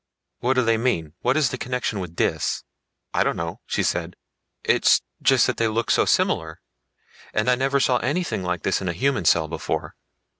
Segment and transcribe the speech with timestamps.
[0.39, 1.13] "What do they mean?
[1.19, 2.63] What is the connection with Dis?"
[3.13, 4.15] "I don't know," she said;
[4.63, 6.59] "it's just that they look so similar.
[7.35, 9.93] And I never saw anything like this in a human cell before.